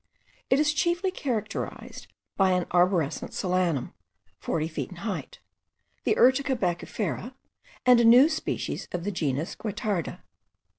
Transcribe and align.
It 0.49 0.59
is 0.59 0.73
chiefly 0.73 1.11
characterized 1.11 2.07
by 2.35 2.53
an 2.53 2.65
arborescent 2.71 3.33
solanum, 3.33 3.93
forty 4.39 4.67
feet 4.67 4.89
in 4.89 4.95
height, 5.05 5.37
the 6.05 6.15
Urtica 6.15 6.55
baccifera, 6.55 7.35
and 7.85 7.99
a 7.99 8.03
new 8.03 8.27
species 8.27 8.87
of 8.93 9.03
the 9.03 9.11
genus 9.11 9.53
Guettarda. 9.55 10.23